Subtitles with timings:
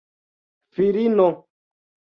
[0.73, 1.29] filino